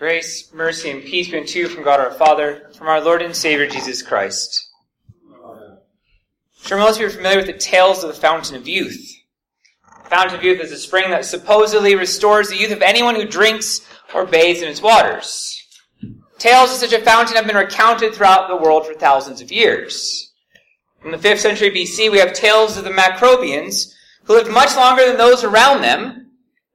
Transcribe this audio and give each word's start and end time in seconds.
Grace, 0.00 0.50
mercy, 0.54 0.90
and 0.90 1.04
peace 1.04 1.30
be 1.30 1.36
unto 1.36 1.58
you 1.58 1.68
from 1.68 1.84
God 1.84 2.00
our 2.00 2.10
Father, 2.10 2.70
from 2.74 2.88
our 2.88 3.02
Lord 3.02 3.20
and 3.20 3.36
Savior 3.36 3.66
Jesus 3.66 4.00
Christ. 4.00 4.70
I'm 5.30 5.76
sure 6.64 6.78
most 6.78 6.94
of 6.94 7.02
you 7.02 7.08
are 7.08 7.10
familiar 7.10 7.36
with 7.36 7.48
the 7.48 7.52
tales 7.52 8.02
of 8.02 8.08
the 8.08 8.18
Fountain 8.18 8.56
of 8.56 8.66
Youth. 8.66 9.14
The 10.04 10.08
Fountain 10.08 10.38
of 10.38 10.42
Youth 10.42 10.58
is 10.60 10.72
a 10.72 10.78
spring 10.78 11.10
that 11.10 11.26
supposedly 11.26 11.96
restores 11.96 12.48
the 12.48 12.56
youth 12.56 12.72
of 12.72 12.80
anyone 12.80 13.14
who 13.14 13.26
drinks 13.26 13.86
or 14.14 14.24
bathes 14.24 14.62
in 14.62 14.68
its 14.68 14.80
waters. 14.80 15.62
Tales 16.38 16.70
of 16.70 16.78
such 16.78 16.94
a 16.94 17.04
fountain 17.04 17.36
have 17.36 17.46
been 17.46 17.54
recounted 17.54 18.14
throughout 18.14 18.48
the 18.48 18.56
world 18.56 18.86
for 18.86 18.94
thousands 18.94 19.42
of 19.42 19.52
years. 19.52 20.32
In 21.04 21.10
the 21.10 21.18
5th 21.18 21.40
century 21.40 21.70
BC, 21.70 22.10
we 22.10 22.20
have 22.20 22.32
tales 22.32 22.78
of 22.78 22.84
the 22.84 22.90
Macrobians, 22.90 23.92
who 24.24 24.32
lived 24.32 24.50
much 24.50 24.74
longer 24.76 25.04
than 25.04 25.18
those 25.18 25.44
around 25.44 25.82
them, 25.82 26.30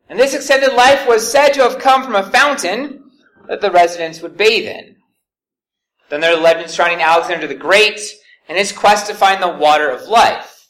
and 0.09 0.19
this 0.19 0.35
extended 0.35 0.75
life 0.75 1.07
was 1.07 1.27
said 1.27 1.53
to 1.53 1.63
have 1.63 1.79
come 1.79 2.03
from 2.03 2.13
a 2.13 2.29
fountain 2.29 3.01
that 3.47 3.61
the 3.61 3.71
residents 3.71 4.21
would 4.21 4.37
bathe 4.37 4.67
in. 4.67 4.95
Then 6.09 6.21
there 6.21 6.33
are 6.33 6.37
the 6.37 6.41
legends 6.41 6.73
surrounding 6.73 7.01
Alexander 7.01 7.47
the 7.47 7.55
Great 7.55 7.99
and 8.47 8.57
his 8.57 8.71
quest 8.71 9.07
to 9.07 9.13
find 9.13 9.41
the 9.41 9.57
water 9.57 9.89
of 9.89 10.07
life. 10.07 10.67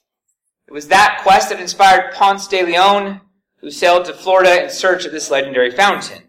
It 0.67 0.73
was 0.73 0.87
that 0.87 1.19
quest 1.21 1.49
that 1.49 1.59
inspired 1.59 2.13
Ponce 2.13 2.47
de 2.47 2.63
Leon, 2.63 3.21
who 3.61 3.69
sailed 3.69 4.05
to 4.05 4.13
Florida 4.13 4.63
in 4.63 4.69
search 4.69 5.05
of 5.05 5.11
this 5.11 5.29
legendary 5.29 5.71
fountain. 5.71 6.23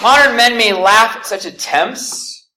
Modern 0.00 0.36
men 0.36 0.56
may 0.56 0.72
laugh 0.72 1.16
at 1.16 1.26
such 1.26 1.44
attempts, 1.44 2.48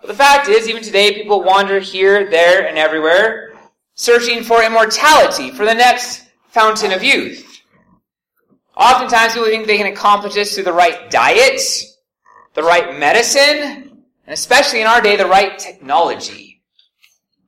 but 0.00 0.08
the 0.08 0.14
fact 0.14 0.48
is, 0.48 0.68
even 0.68 0.82
today, 0.82 1.14
people 1.14 1.42
wander 1.42 1.78
here, 1.78 2.28
there, 2.28 2.66
and 2.66 2.78
everywhere, 2.78 3.54
searching 3.94 4.42
for 4.42 4.62
immortality, 4.62 5.50
for 5.50 5.64
the 5.64 5.74
next 5.74 6.24
fountain 6.48 6.92
of 6.92 7.02
youth. 7.02 7.49
Oftentimes 8.80 9.34
people 9.34 9.48
think 9.48 9.66
they 9.66 9.76
can 9.76 9.92
accomplish 9.92 10.32
this 10.32 10.54
through 10.54 10.64
the 10.64 10.72
right 10.72 11.10
diet, 11.10 11.60
the 12.54 12.62
right 12.62 12.98
medicine, 12.98 14.02
and 14.24 14.32
especially 14.32 14.80
in 14.80 14.86
our 14.86 15.02
day, 15.02 15.16
the 15.16 15.26
right 15.26 15.58
technology. 15.58 16.62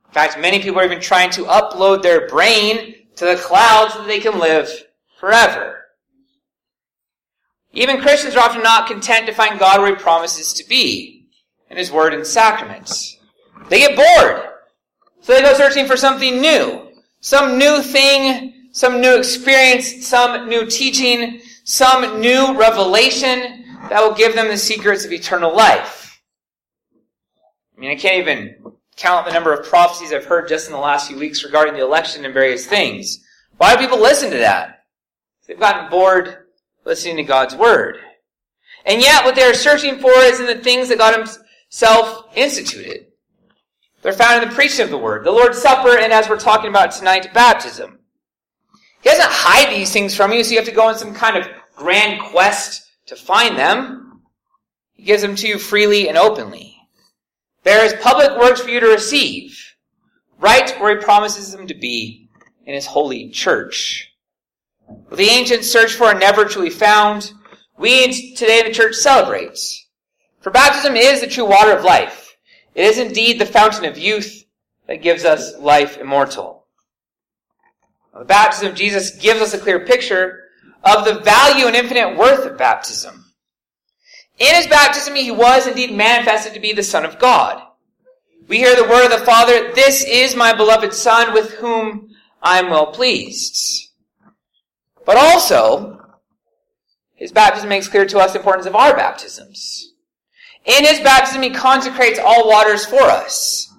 In 0.07 0.13
fact, 0.13 0.39
many 0.39 0.59
people 0.59 0.79
are 0.79 0.85
even 0.85 1.01
trying 1.01 1.31
to 1.31 1.45
upload 1.45 2.03
their 2.03 2.27
brain 2.27 2.93
to 3.15 3.25
the 3.25 3.35
cloud 3.35 3.89
so 3.91 3.99
that 3.99 4.07
they 4.07 4.19
can 4.19 4.37
live 4.37 4.69
forever. 5.19 5.79
Even 7.71 7.99
Christians 7.99 8.35
are 8.35 8.47
often 8.47 8.61
not 8.61 8.87
content 8.87 9.25
to 9.25 9.33
find 9.33 9.59
God 9.59 9.81
where 9.81 9.95
He 9.95 10.01
promises 10.01 10.53
to 10.53 10.69
be, 10.69 11.29
in 11.71 11.77
His 11.77 11.91
Word 11.91 12.13
and 12.13 12.27
sacraments. 12.27 13.17
They 13.69 13.79
get 13.79 13.95
bored. 13.95 14.49
So 15.21 15.33
they 15.33 15.41
go 15.41 15.55
searching 15.55 15.87
for 15.87 15.97
something 15.97 16.39
new. 16.39 16.91
Some 17.21 17.57
new 17.57 17.81
thing 17.81 18.52
some 18.73 18.99
new 18.99 19.17
experience, 19.17 20.05
some 20.05 20.49
new 20.49 20.65
teaching, 20.65 21.39
some 21.63 22.19
new 22.19 22.57
revelation 22.57 23.65
that 23.89 24.01
will 24.01 24.15
give 24.15 24.33
them 24.33 24.47
the 24.47 24.57
secrets 24.57 25.05
of 25.05 25.13
eternal 25.13 25.55
life. 25.55 26.21
I 27.77 27.79
mean, 27.79 27.91
I 27.91 27.95
can't 27.95 28.17
even 28.17 28.73
count 28.97 29.27
the 29.27 29.31
number 29.31 29.53
of 29.53 29.67
prophecies 29.67 30.11
I've 30.11 30.25
heard 30.25 30.49
just 30.49 30.67
in 30.67 30.73
the 30.73 30.79
last 30.79 31.07
few 31.07 31.17
weeks 31.17 31.43
regarding 31.43 31.75
the 31.75 31.83
election 31.83 32.25
and 32.25 32.33
various 32.33 32.65
things. 32.65 33.23
Why 33.57 33.75
do 33.75 33.81
people 33.81 34.01
listen 34.01 34.31
to 34.31 34.37
that? 34.37 34.85
They've 35.47 35.59
gotten 35.59 35.91
bored 35.91 36.45
listening 36.83 37.17
to 37.17 37.23
God's 37.23 37.55
Word. 37.55 37.99
And 38.85 39.01
yet, 39.01 39.23
what 39.23 39.35
they're 39.35 39.53
searching 39.53 39.99
for 39.99 40.11
is 40.11 40.39
in 40.39 40.47
the 40.47 40.55
things 40.55 40.89
that 40.89 40.97
God 40.97 41.15
Himself 41.15 42.25
instituted. 42.35 43.07
They're 44.01 44.13
found 44.13 44.41
in 44.41 44.49
the 44.49 44.55
preaching 44.55 44.83
of 44.83 44.89
the 44.89 44.97
Word, 44.97 45.25
the 45.25 45.31
Lord's 45.31 45.61
Supper, 45.61 45.97
and 45.97 46.11
as 46.11 46.27
we're 46.27 46.39
talking 46.39 46.69
about 46.69 46.91
tonight, 46.91 47.33
baptism. 47.33 47.99
He 49.03 49.09
doesn't 49.09 49.29
hide 49.29 49.69
these 49.69 49.91
things 49.91 50.15
from 50.15 50.31
you, 50.31 50.45
so 50.45 50.51
you 50.51 50.57
have 50.57 50.65
to 50.67 50.73
go 50.73 50.87
on 50.87 50.97
some 50.97 51.13
kind 51.13 51.35
of 51.35 51.45
grand 51.75 52.21
quest 52.21 52.89
to 53.07 53.17
find 53.17 53.57
them. 53.57 54.21
He 54.93 55.03
gives 55.03 55.21
them 55.21 55.35
to 55.35 55.47
you 55.47 55.59
freely 55.59 56.07
and 56.07 56.17
openly. 56.17 56.77
There 57.63 57.83
is 57.83 57.93
public 58.01 58.39
works 58.39 58.61
for 58.61 58.69
you 58.69 58.79
to 58.79 58.87
receive, 58.87 59.59
right 60.39 60.69
where 60.79 60.97
he 60.97 61.03
promises 61.03 61.51
them 61.51 61.67
to 61.67 61.73
be 61.73 62.29
in 62.65 62.73
his 62.73 62.85
holy 62.85 63.29
church. 63.29 64.09
What 64.85 65.17
the 65.17 65.29
ancients 65.29 65.69
searched 65.69 65.95
for 65.95 66.11
and 66.11 66.19
never 66.21 66.45
truly 66.45 66.69
found, 66.69 67.33
we 67.77 68.35
today 68.35 68.59
in 68.59 68.67
the 68.67 68.73
church 68.73 68.95
celebrate. 68.95 69.59
For 70.39 70.49
baptism 70.49 70.95
is 70.95 71.19
the 71.19 71.27
true 71.27 71.45
water 71.45 71.75
of 71.75 71.83
life. 71.83 72.37
It 72.73 72.85
is 72.85 72.99
indeed 72.99 73.39
the 73.39 73.45
fountain 73.45 73.83
of 73.83 73.97
youth 73.97 74.45
that 74.87 75.01
gives 75.01 75.25
us 75.25 75.57
life 75.59 75.97
immortal. 75.97 76.62
The 78.17 78.25
baptism 78.25 78.69
of 78.69 78.75
Jesus 78.75 79.11
gives 79.11 79.41
us 79.41 79.53
a 79.53 79.59
clear 79.59 79.85
picture 79.85 80.43
of 80.83 81.05
the 81.05 81.19
value 81.21 81.65
and 81.65 81.75
infinite 81.75 82.15
worth 82.15 82.45
of 82.45 82.57
baptism. 82.57 83.25
In 84.37 84.55
his 84.55 84.67
baptism, 84.67 85.15
he 85.15 85.31
was 85.31 85.67
indeed 85.67 85.95
manifested 85.95 86.53
to 86.53 86.59
be 86.59 86.73
the 86.73 86.83
Son 86.83 87.05
of 87.05 87.17
God. 87.17 87.61
We 88.47 88.57
hear 88.57 88.75
the 88.75 88.87
word 88.87 89.05
of 89.05 89.19
the 89.19 89.25
Father, 89.25 89.71
This 89.73 90.03
is 90.03 90.35
my 90.35 90.53
beloved 90.53 90.93
Son 90.93 91.33
with 91.33 91.53
whom 91.53 92.09
I 92.41 92.59
am 92.59 92.69
well 92.69 92.87
pleased. 92.87 93.89
But 95.05 95.17
also, 95.17 96.01
his 97.15 97.31
baptism 97.31 97.69
makes 97.69 97.87
clear 97.87 98.05
to 98.05 98.19
us 98.19 98.33
the 98.33 98.39
importance 98.39 98.67
of 98.67 98.75
our 98.75 98.95
baptisms. 98.95 99.93
In 100.65 100.85
his 100.85 100.99
baptism, 100.99 101.41
he 101.41 101.49
consecrates 101.49 102.19
all 102.19 102.47
waters 102.47 102.85
for 102.85 103.01
us. 103.01 103.73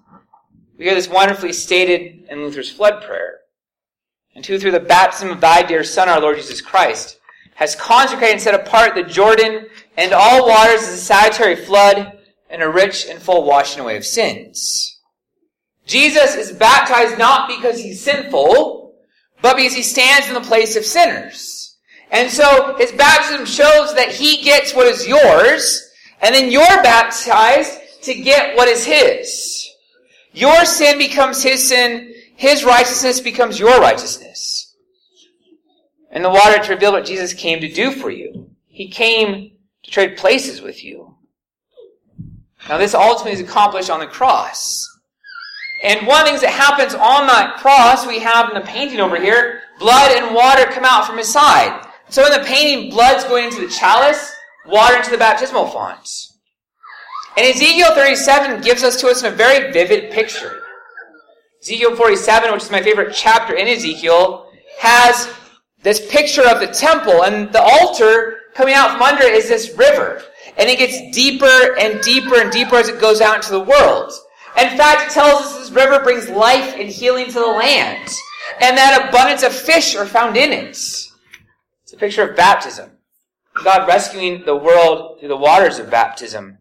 We 0.76 0.86
hear 0.86 0.94
this 0.94 1.08
wonderfully 1.08 1.52
stated 1.52 2.26
in 2.28 2.38
Luther's 2.38 2.70
flood 2.70 3.02
prayer 3.02 3.40
and 4.34 4.44
who 4.44 4.58
through 4.58 4.72
the 4.72 4.80
baptism 4.80 5.30
of 5.30 5.40
thy 5.40 5.62
dear 5.62 5.84
Son, 5.84 6.08
our 6.08 6.20
Lord 6.20 6.36
Jesus 6.36 6.60
Christ, 6.60 7.18
has 7.54 7.76
consecrated 7.76 8.32
and 8.32 8.40
set 8.40 8.54
apart 8.54 8.94
the 8.94 9.04
Jordan 9.04 9.66
and 9.96 10.12
all 10.12 10.48
waters 10.48 10.82
as 10.82 10.94
a 10.94 10.96
salutary 10.96 11.56
flood 11.56 12.18
and 12.50 12.62
a 12.62 12.68
rich 12.68 13.06
and 13.08 13.20
full 13.20 13.44
washing 13.44 13.80
away 13.80 13.96
of 13.96 14.04
sins. 14.04 14.98
Jesus 15.86 16.34
is 16.34 16.52
baptized 16.52 17.18
not 17.18 17.48
because 17.48 17.78
he's 17.78 18.02
sinful, 18.02 18.94
but 19.42 19.56
because 19.56 19.74
he 19.74 19.82
stands 19.82 20.28
in 20.28 20.34
the 20.34 20.40
place 20.40 20.76
of 20.76 20.84
sinners. 20.84 21.76
And 22.10 22.30
so 22.30 22.76
his 22.78 22.92
baptism 22.92 23.44
shows 23.44 23.94
that 23.94 24.10
he 24.10 24.42
gets 24.42 24.74
what 24.74 24.86
is 24.86 25.06
yours, 25.06 25.90
and 26.22 26.34
then 26.34 26.50
you're 26.50 26.64
baptized 26.82 27.78
to 28.02 28.14
get 28.14 28.56
what 28.56 28.68
is 28.68 28.84
his. 28.84 29.68
Your 30.32 30.64
sin 30.64 30.98
becomes 30.98 31.42
his 31.42 31.68
sin, 31.68 32.13
his 32.44 32.62
righteousness 32.62 33.20
becomes 33.20 33.58
your 33.58 33.80
righteousness. 33.80 34.76
And 36.10 36.22
the 36.22 36.28
water 36.28 36.62
to 36.62 36.74
reveal 36.74 36.92
what 36.92 37.06
Jesus 37.06 37.32
came 37.32 37.60
to 37.60 37.72
do 37.72 37.90
for 37.90 38.10
you. 38.10 38.50
He 38.66 38.88
came 38.90 39.52
to 39.82 39.90
trade 39.90 40.18
places 40.18 40.60
with 40.60 40.84
you. 40.84 41.16
Now 42.68 42.76
this 42.76 42.94
ultimately 42.94 43.32
is 43.32 43.40
accomplished 43.40 43.88
on 43.88 44.00
the 44.00 44.06
cross. 44.06 44.86
And 45.82 46.06
one 46.06 46.20
of 46.20 46.26
the 46.26 46.30
things 46.32 46.42
that 46.42 46.50
happens 46.50 46.94
on 46.94 47.26
that 47.28 47.56
cross, 47.56 48.06
we 48.06 48.18
have 48.18 48.50
in 48.50 48.54
the 48.54 48.66
painting 48.66 49.00
over 49.00 49.16
here, 49.16 49.62
blood 49.78 50.12
and 50.12 50.34
water 50.34 50.66
come 50.66 50.84
out 50.84 51.06
from 51.06 51.16
his 51.16 51.32
side. 51.32 51.86
So 52.10 52.26
in 52.26 52.32
the 52.32 52.46
painting, 52.46 52.90
blood's 52.90 53.24
going 53.24 53.46
into 53.46 53.62
the 53.62 53.72
chalice, 53.72 54.30
water 54.66 54.96
into 54.96 55.10
the 55.10 55.18
baptismal 55.18 55.68
font. 55.68 56.08
And 57.38 57.46
Ezekiel 57.46 57.94
37 57.94 58.60
gives 58.60 58.82
us 58.82 59.00
to 59.00 59.08
us 59.08 59.22
in 59.22 59.32
a 59.32 59.34
very 59.34 59.72
vivid 59.72 60.12
picture. 60.12 60.63
Ezekiel 61.64 61.96
47, 61.96 62.52
which 62.52 62.64
is 62.64 62.70
my 62.70 62.82
favorite 62.82 63.14
chapter 63.14 63.54
in 63.54 63.66
Ezekiel, 63.66 64.52
has 64.80 65.30
this 65.82 66.06
picture 66.10 66.46
of 66.46 66.60
the 66.60 66.66
temple 66.66 67.24
and 67.24 67.50
the 67.54 67.62
altar 67.62 68.40
coming 68.54 68.74
out 68.74 68.92
from 68.92 69.00
under 69.00 69.22
it 69.22 69.32
is 69.32 69.48
this 69.48 69.74
river. 69.78 70.22
And 70.58 70.68
it 70.68 70.76
gets 70.76 71.00
deeper 71.16 71.74
and 71.78 72.02
deeper 72.02 72.38
and 72.38 72.52
deeper 72.52 72.76
as 72.76 72.90
it 72.90 73.00
goes 73.00 73.22
out 73.22 73.36
into 73.36 73.52
the 73.52 73.60
world. 73.60 74.12
In 74.60 74.76
fact, 74.76 75.10
it 75.10 75.14
tells 75.14 75.40
us 75.40 75.58
this 75.58 75.70
river 75.70 76.04
brings 76.04 76.28
life 76.28 76.74
and 76.78 76.90
healing 76.90 77.28
to 77.28 77.32
the 77.32 77.46
land. 77.46 78.10
And 78.60 78.76
that 78.76 79.08
abundance 79.08 79.42
of 79.42 79.54
fish 79.54 79.96
are 79.96 80.04
found 80.04 80.36
in 80.36 80.52
it. 80.52 80.68
It's 80.68 81.92
a 81.94 81.96
picture 81.96 82.28
of 82.28 82.36
baptism. 82.36 82.90
God 83.64 83.88
rescuing 83.88 84.44
the 84.44 84.54
world 84.54 85.18
through 85.18 85.28
the 85.28 85.36
waters 85.38 85.78
of 85.78 85.90
baptism 85.90 86.58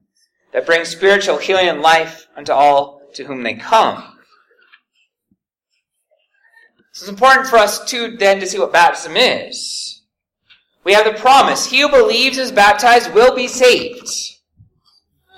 that 0.53 0.65
brings 0.65 0.87
spiritual 0.87 1.39
healing 1.39 1.67
and 1.67 1.81
life 1.81 2.25
unto 2.37 2.53
all 2.53 3.01
to 3.15 3.25
whom 3.25 3.43
they 3.43 3.55
come. 3.55 4.12
So 6.93 7.05
it's 7.05 7.09
important 7.09 7.47
for 7.47 7.57
us 7.57 7.83
to 7.89 8.15
then 8.17 8.39
to 8.39 8.45
see 8.45 8.59
what 8.59 8.71
baptism 8.71 9.17
is. 9.17 10.03
We 10.83 10.93
have 10.93 11.05
the 11.05 11.19
promise, 11.19 11.65
he 11.65 11.81
who 11.81 11.89
believes 11.89 12.37
is 12.37 12.51
baptized 12.51 13.13
will 13.13 13.35
be 13.35 13.47
saved. 13.47 14.07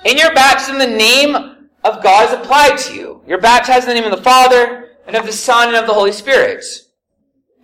In 0.04 0.18
your 0.18 0.34
baptism, 0.34 0.80
the 0.80 0.86
name 0.86 1.36
of 1.84 2.04
God 2.04 2.28
is 2.28 2.34
applied 2.34 2.78
to 2.80 2.94
you. 2.94 3.22
You're 3.26 3.40
baptized 3.40 3.88
in 3.88 3.96
the 3.96 4.02
name 4.02 4.12
of 4.12 4.18
the 4.18 4.24
Father, 4.24 4.90
and 5.08 5.16
of 5.16 5.26
the 5.26 5.32
Son, 5.32 5.70
and 5.70 5.78
of 5.78 5.88
the 5.88 5.94
Holy 5.94 6.12
Spirit. 6.12 6.66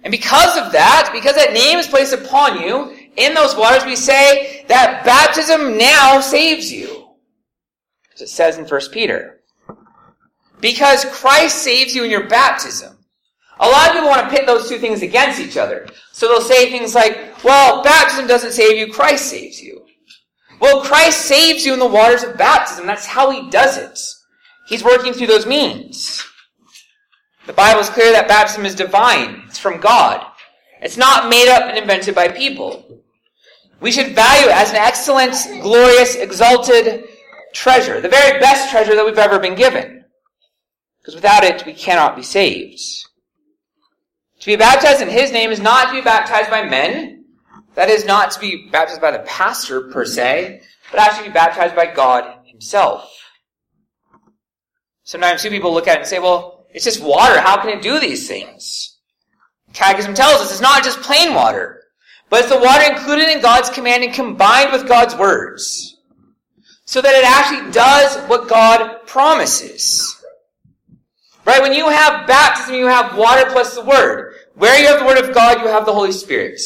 And 0.04 0.12
because 0.12 0.58
of 0.58 0.72
that, 0.72 1.10
because 1.14 1.36
that 1.36 1.54
name 1.54 1.78
is 1.78 1.88
placed 1.88 2.14
upon 2.14 2.62
you, 2.62 2.96
in 3.18 3.34
those 3.34 3.58
waters 3.58 3.84
we 3.84 3.98
say 3.98 4.64
that 4.70 5.04
baptism 5.04 5.78
now 5.78 6.22
saves 6.22 6.72
you. 6.72 7.10
As 8.14 8.22
it 8.22 8.30
says 8.30 8.58
in 8.58 8.66
1 8.66 8.82
Peter. 8.94 9.42
Because 10.62 11.04
Christ 11.06 11.58
saves 11.58 11.94
you 11.94 12.06
in 12.06 12.12
your 12.12 12.28
baptism. 12.28 12.98
A 13.62 13.68
lot 13.68 13.90
of 13.90 13.94
people 13.94 14.10
want 14.10 14.28
to 14.28 14.36
pit 14.36 14.48
those 14.48 14.68
two 14.68 14.80
things 14.80 15.04
against 15.04 15.40
each 15.40 15.56
other. 15.56 15.88
So 16.12 16.28
they'll 16.28 16.42
say 16.42 16.70
things 16.70 16.96
like, 16.96 17.44
well, 17.44 17.84
baptism 17.84 18.28
doesn't 18.28 18.54
save 18.54 18.78
you, 18.78 18.92
Christ 18.92 19.28
saves 19.28 19.62
you. 19.62 19.86
Well, 20.60 20.84
Christ 20.84 21.26
saves 21.26 21.66
you 21.66 21.74
in 21.74 21.80
the 21.80 21.88
waters 21.88 22.24
of 22.24 22.38
baptism. 22.38 22.86
That's 22.86 23.06
how 23.06 23.30
he 23.32 23.50
does 23.50 23.78
it. 23.78 24.00
He's 24.68 24.84
working 24.84 25.14
through 25.14 25.28
those 25.28 25.46
means. 25.46 26.24
The 27.48 27.54
Bible 27.54 27.82
is 27.82 27.90
clear 27.90 28.12
that 28.12 28.28
baptism 28.28 28.66
is 28.66 28.76
divine. 28.76 29.44
It's 29.48 29.60
from 29.60 29.80
God. 29.80 30.26
It's 30.82 30.98
not 30.98 31.30
made 31.30 31.50
up 31.50 31.64
and 31.64 31.78
invented 31.78 32.16
by 32.16 32.28
people. 32.30 33.04
We 33.80 33.92
should 33.92 34.16
value 34.16 34.48
it 34.48 34.56
as 34.56 34.70
an 34.70 34.76
excellent, 34.76 35.36
glorious, 35.62 36.16
exalted 36.16 37.06
treasure. 37.54 38.00
The 38.00 38.10
very 38.10 38.40
best 38.40 38.70
treasure 38.70 38.96
that 38.96 39.06
we've 39.06 39.18
ever 39.18 39.40
been 39.40 39.56
given. 39.56 40.06
Because 41.00 41.16
without 41.16 41.44
it, 41.44 41.66
we 41.66 41.74
cannot 41.74 42.16
be 42.16 42.24
saved. 42.24 42.80
To 44.42 44.46
be 44.48 44.56
baptized 44.56 45.02
in 45.02 45.08
His 45.10 45.32
name 45.32 45.52
is 45.52 45.60
not 45.60 45.88
to 45.88 45.94
be 45.94 46.02
baptized 46.02 46.50
by 46.50 46.64
men. 46.64 47.26
That 47.76 47.90
is 47.90 48.06
not 48.06 48.32
to 48.32 48.40
be 48.40 48.68
baptized 48.70 49.00
by 49.00 49.12
the 49.12 49.20
pastor 49.20 49.90
per 49.90 50.04
se, 50.04 50.62
but 50.90 51.00
actually 51.00 51.26
to 51.26 51.30
be 51.30 51.34
baptized 51.34 51.76
by 51.76 51.86
God 51.86 52.40
Himself. 52.46 53.10
Sometimes 55.04 55.42
two 55.42 55.50
people 55.50 55.74
look 55.74 55.88
at 55.88 55.98
it 55.98 56.00
and 56.00 56.08
say, 56.08 56.20
well, 56.20 56.66
it's 56.72 56.86
just 56.86 57.04
water. 57.04 57.40
How 57.40 57.62
can 57.62 57.70
it 57.70 57.84
do 57.84 58.00
these 58.00 58.28
things? 58.28 58.98
Catechism 59.74 60.16
tells 60.16 60.42
us 60.42 60.52
it's 60.52 60.62
not 60.62 60.84
just 60.84 61.02
plain 61.02 61.34
water, 61.34 61.84
but 62.30 62.42
it's 62.42 62.54
the 62.54 62.60
water 62.60 62.92
included 62.92 63.30
in 63.30 63.42
God's 63.42 63.70
command 63.70 64.04
and 64.04 64.14
combined 64.14 64.72
with 64.72 64.88
God's 64.88 65.16
words. 65.16 65.98
So 66.86 67.02
that 67.02 67.14
it 67.14 67.26
actually 67.26 67.72
does 67.72 68.18
what 68.28 68.50
God 68.50 69.06
promises. 69.06 70.18
Right? 71.46 71.62
When 71.62 71.74
you 71.74 71.90
have 71.90 72.28
baptism, 72.28 72.76
you 72.76 72.88
have 72.88 73.18
water 73.18 73.50
plus 73.50 73.76
the 73.76 73.84
Word. 73.84 74.31
Where 74.56 74.80
you 74.80 74.88
have 74.88 75.00
the 75.00 75.06
Word 75.06 75.18
of 75.18 75.34
God, 75.34 75.62
you 75.62 75.68
have 75.68 75.86
the 75.86 75.94
Holy 75.94 76.12
Spirit. 76.12 76.60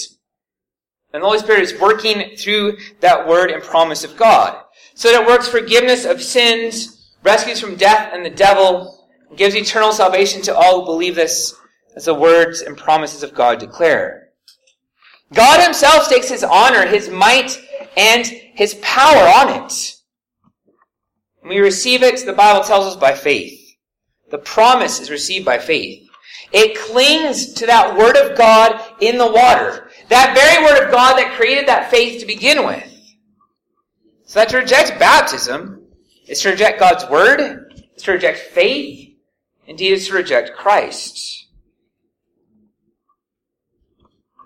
And 1.14 1.22
the 1.22 1.28
Holy 1.28 1.40
Spirit 1.40 1.62
is 1.62 1.80
working 1.80 2.36
through 2.36 2.78
that 3.00 3.28
Word 3.28 3.52
and 3.52 3.64
promise 3.64 4.04
of 4.04 4.18
God. 4.18 4.62
So 4.96 5.12
that 5.12 5.22
it 5.22 5.28
works 5.28 5.48
forgiveness 5.48 6.06
of 6.06 6.22
sins, 6.22 7.14
rescues 7.24 7.60
from 7.60 7.76
death 7.76 8.12
and 8.14 8.26
the 8.26 8.30
devil, 8.30 9.08
and 9.30 9.38
gives 9.38 9.56
eternal 9.56 9.92
salvation 9.92 10.42
to 10.44 10.56
all 10.56 10.82
who 10.82 10.86
believe 10.86 11.16
this, 11.16 11.56
as 11.96 12.06
the 12.06 12.14
words 12.14 12.62
and 12.62 12.78
promises 12.78 13.24
of 13.24 13.34
God 13.34 13.60
declare. 13.60 14.30
God 15.34 15.64
himself 15.64 16.04
stakes 16.04 16.30
his 16.30 16.44
honor, 16.44 16.86
his 16.86 17.10
might, 17.10 17.60
and 17.98 18.26
his 18.26 18.76
power 18.76 19.28
on 19.28 19.64
it. 19.64 19.96
When 21.42 21.56
we 21.56 21.60
receive 21.60 22.04
it, 22.04 22.26
the 22.26 22.34
Bible 22.34 22.64
tells 22.64 22.86
us 22.86 22.96
by 22.96 23.14
faith. 23.14 23.60
The 24.31 24.38
promise 24.40 25.00
is 25.00 25.12
received 25.12 25.46
by 25.46 25.60
faith. 25.60 26.05
It 26.57 26.80
clings 26.80 27.52
to 27.56 27.66
that 27.66 27.98
Word 27.98 28.16
of 28.16 28.38
God 28.38 28.81
in 29.02 29.18
the 29.18 29.30
water. 29.30 29.90
That 30.07 30.34
very 30.34 30.63
Word 30.63 30.86
of 30.86 30.90
God 30.90 31.18
that 31.18 31.36
created 31.36 31.68
that 31.68 31.92
faith 31.92 32.22
to 32.22 32.25
begin 32.25 32.66
with. 32.66 32.90
So 34.24 34.40
that 34.40 34.48
to 34.50 34.60
reject 34.60 34.98
baptism 34.98 35.86
is 36.28 36.40
to 36.42 36.52
reject 36.52 36.80
God's 36.80 37.10
Word, 37.10 37.74
is 37.98 38.04
to 38.04 38.13
reject 38.13 38.40
faith, 38.40 39.18
indeed 39.68 39.92
is 39.92 40.07
to 40.07 40.13
reject 40.13 40.56
Christ. 40.56 41.48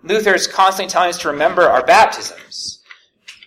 Luther 0.01 0.33
is 0.33 0.47
constantly 0.47 0.91
telling 0.91 1.09
us 1.09 1.19
to 1.19 1.27
remember 1.27 1.61
our 1.61 1.85
baptisms. 1.85 2.81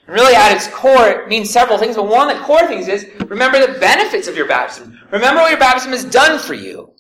And 0.07 0.15
really, 0.15 0.37
at 0.37 0.55
its 0.55 0.69
core, 0.69 1.09
it 1.09 1.29
means 1.29 1.51
several 1.51 1.79
things, 1.79 1.97
but 1.97 2.07
one 2.07 2.31
of 2.31 2.39
the 2.39 2.45
core 2.45 2.69
things 2.69 2.87
is 2.87 3.09
remember 3.27 3.59
the 3.59 3.81
benefits 3.81 4.29
of 4.29 4.37
your 4.37 4.47
baptism. 4.47 4.97
Remember 5.11 5.41
what 5.41 5.51
your 5.51 5.59
baptism 5.59 5.91
has 5.91 6.05
done 6.05 6.39
for 6.39 6.55
you. 6.55 6.92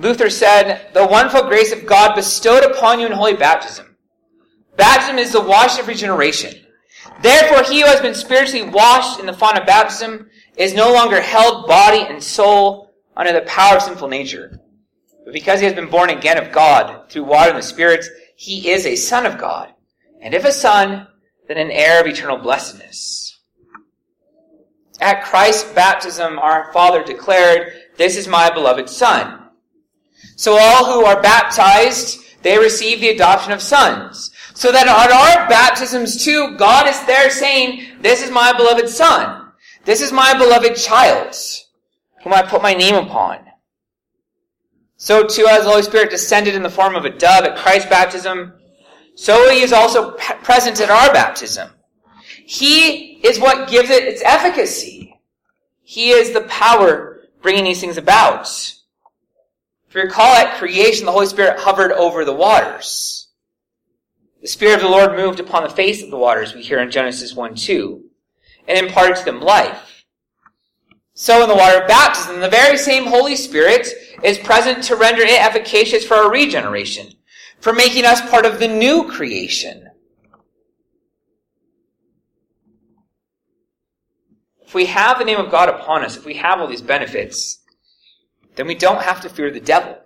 Luther 0.00 0.30
said, 0.30 0.88
The 0.94 1.06
wonderful 1.06 1.42
grace 1.42 1.72
of 1.72 1.86
God 1.86 2.14
bestowed 2.14 2.64
upon 2.64 3.00
you 3.00 3.06
in 3.06 3.12
holy 3.12 3.34
baptism. 3.34 3.96
Baptism 4.76 5.18
is 5.18 5.32
the 5.32 5.42
wash 5.42 5.78
of 5.78 5.88
regeneration. 5.88 6.54
Therefore, 7.22 7.62
he 7.62 7.80
who 7.80 7.86
has 7.86 8.00
been 8.00 8.14
spiritually 8.14 8.70
washed 8.70 9.20
in 9.20 9.26
the 9.26 9.34
font 9.34 9.58
of 9.58 9.66
baptism 9.66 10.30
is 10.56 10.72
no 10.72 10.92
longer 10.92 11.20
held 11.20 11.66
body 11.66 12.00
and 12.00 12.22
soul 12.22 12.94
under 13.14 13.32
the 13.32 13.42
power 13.42 13.76
of 13.76 13.82
sinful 13.82 14.08
nature. 14.08 14.58
But 15.24 15.34
because 15.34 15.60
he 15.60 15.66
has 15.66 15.74
been 15.74 15.90
born 15.90 16.08
again 16.08 16.38
of 16.38 16.50
God 16.50 17.10
through 17.10 17.24
water 17.24 17.50
and 17.50 17.58
the 17.58 17.62
Spirit, 17.62 18.06
he 18.36 18.70
is 18.70 18.86
a 18.86 18.96
son 18.96 19.26
of 19.26 19.36
God. 19.36 19.74
And 20.22 20.32
if 20.32 20.46
a 20.46 20.52
son, 20.52 21.08
then 21.46 21.58
an 21.58 21.70
heir 21.70 22.00
of 22.00 22.06
eternal 22.06 22.38
blessedness. 22.38 23.38
At 24.98 25.24
Christ's 25.24 25.70
baptism, 25.72 26.38
our 26.38 26.72
Father 26.72 27.02
declared, 27.04 27.72
This 27.96 28.16
is 28.16 28.28
my 28.28 28.48
beloved 28.50 28.88
Son. 28.88 29.39
So 30.36 30.56
all 30.58 30.86
who 30.86 31.04
are 31.04 31.20
baptized, 31.20 32.20
they 32.42 32.58
receive 32.58 33.00
the 33.00 33.10
adoption 33.10 33.52
of 33.52 33.62
sons. 33.62 34.30
So 34.54 34.72
that 34.72 34.86
at 34.86 35.10
our 35.10 35.48
baptisms 35.48 36.24
too, 36.24 36.56
God 36.56 36.86
is 36.86 37.04
there 37.06 37.30
saying, 37.30 37.98
This 38.00 38.22
is 38.22 38.30
my 38.30 38.52
beloved 38.52 38.88
Son. 38.88 39.52
This 39.84 40.00
is 40.00 40.12
my 40.12 40.36
beloved 40.36 40.76
child, 40.76 41.34
whom 42.22 42.32
I 42.34 42.42
put 42.42 42.62
my 42.62 42.74
name 42.74 42.94
upon. 42.94 43.38
So 44.96 45.26
too, 45.26 45.46
as 45.48 45.64
the 45.64 45.70
Holy 45.70 45.82
Spirit 45.82 46.10
descended 46.10 46.54
in 46.54 46.62
the 46.62 46.68
form 46.68 46.94
of 46.94 47.06
a 47.06 47.10
dove 47.10 47.44
at 47.44 47.56
Christ's 47.56 47.88
baptism, 47.88 48.52
so 49.14 49.50
he 49.50 49.62
is 49.62 49.72
also 49.72 50.12
present 50.12 50.80
at 50.80 50.90
our 50.90 51.12
baptism. 51.12 51.70
He 52.44 53.20
is 53.26 53.38
what 53.38 53.68
gives 53.68 53.90
it 53.90 54.04
its 54.04 54.22
efficacy. 54.22 55.20
He 55.82 56.10
is 56.10 56.32
the 56.32 56.42
power 56.42 57.20
bringing 57.42 57.64
these 57.64 57.80
things 57.80 57.96
about. 57.96 58.48
If 59.90 59.96
you 59.96 60.02
recall 60.02 60.36
at 60.36 60.56
creation, 60.56 61.04
the 61.04 61.10
Holy 61.10 61.26
Spirit 61.26 61.58
hovered 61.58 61.90
over 61.90 62.24
the 62.24 62.32
waters. 62.32 63.26
The 64.40 64.46
Spirit 64.46 64.76
of 64.76 64.82
the 64.82 64.88
Lord 64.88 65.16
moved 65.16 65.40
upon 65.40 65.64
the 65.64 65.68
face 65.68 66.00
of 66.00 66.12
the 66.12 66.16
waters, 66.16 66.54
we 66.54 66.62
hear 66.62 66.78
in 66.78 66.92
Genesis 66.92 67.34
1 67.34 67.56
2, 67.56 68.00
and 68.68 68.86
imparted 68.86 69.16
to 69.16 69.24
them 69.24 69.40
life. 69.40 70.04
So 71.14 71.42
in 71.42 71.48
the 71.48 71.56
water 71.56 71.82
of 71.82 71.88
baptism, 71.88 72.38
the 72.38 72.48
very 72.48 72.78
same 72.78 73.06
Holy 73.06 73.34
Spirit 73.34 73.88
is 74.22 74.38
present 74.38 74.84
to 74.84 74.94
render 74.94 75.22
it 75.22 75.42
efficacious 75.42 76.04
for 76.04 76.14
our 76.14 76.30
regeneration, 76.30 77.08
for 77.58 77.72
making 77.72 78.04
us 78.04 78.20
part 78.30 78.46
of 78.46 78.60
the 78.60 78.68
new 78.68 79.10
creation. 79.10 79.88
If 84.62 84.72
we 84.72 84.86
have 84.86 85.18
the 85.18 85.24
name 85.24 85.40
of 85.40 85.50
God 85.50 85.68
upon 85.68 86.04
us, 86.04 86.16
if 86.16 86.24
we 86.24 86.34
have 86.34 86.60
all 86.60 86.68
these 86.68 86.80
benefits, 86.80 87.59
then 88.56 88.66
we 88.66 88.74
don't 88.74 89.02
have 89.02 89.20
to 89.22 89.28
fear 89.28 89.50
the 89.50 89.60
devil. 89.60 89.98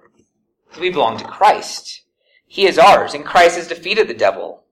We 0.80 0.90
belong 0.90 1.18
to 1.18 1.24
Christ. 1.24 2.02
He 2.46 2.66
is 2.66 2.78
ours, 2.78 3.14
and 3.14 3.24
Christ 3.24 3.56
has 3.56 3.68
defeated 3.68 4.08
the 4.08 4.14
devil. 4.14 4.64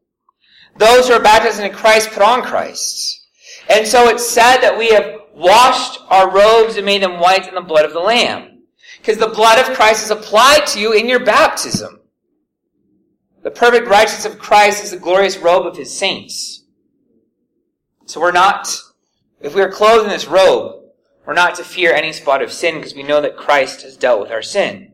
Those 0.76 1.08
who 1.08 1.14
are 1.14 1.22
baptized 1.22 1.60
in 1.60 1.72
Christ 1.72 2.10
put 2.10 2.22
on 2.22 2.42
Christ. 2.42 3.26
And 3.68 3.86
so 3.86 4.08
it's 4.08 4.26
said 4.26 4.58
that 4.58 4.78
we 4.78 4.90
have 4.90 5.20
washed 5.34 6.00
our 6.08 6.30
robes 6.30 6.76
and 6.76 6.86
made 6.86 7.02
them 7.02 7.20
white 7.20 7.48
in 7.48 7.54
the 7.54 7.60
blood 7.60 7.84
of 7.84 7.92
the 7.92 8.00
Lamb. 8.00 8.62
Because 8.98 9.18
the 9.18 9.28
blood 9.28 9.58
of 9.58 9.76
Christ 9.76 10.04
is 10.04 10.10
applied 10.10 10.66
to 10.68 10.80
you 10.80 10.92
in 10.92 11.08
your 11.08 11.24
baptism. 11.24 12.00
The 13.42 13.50
perfect 13.50 13.88
righteousness 13.88 14.32
of 14.32 14.38
Christ 14.38 14.84
is 14.84 14.92
the 14.92 14.98
glorious 14.98 15.36
robe 15.36 15.66
of 15.66 15.76
his 15.76 15.96
saints. 15.96 16.64
So 18.06 18.20
we're 18.20 18.32
not 18.32 18.68
if 19.42 19.54
we 19.54 19.62
are 19.62 19.70
clothed 19.70 20.04
in 20.04 20.10
this 20.10 20.28
robe, 20.28 20.81
we're 21.26 21.34
not 21.34 21.54
to 21.56 21.64
fear 21.64 21.92
any 21.92 22.12
spot 22.12 22.42
of 22.42 22.52
sin 22.52 22.76
because 22.76 22.94
we 22.94 23.02
know 23.02 23.20
that 23.20 23.36
Christ 23.36 23.82
has 23.82 23.96
dealt 23.96 24.20
with 24.20 24.30
our 24.30 24.42
sin. 24.42 24.92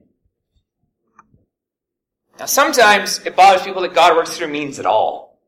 Now, 2.39 2.47
sometimes 2.47 3.19
it 3.27 3.35
bothers 3.35 3.63
people 3.63 3.83
that 3.83 3.95
God 3.95 4.15
works 4.15 4.37
through 4.37 4.49
means 4.49 4.79
at 4.79 4.87
all. 4.87 5.41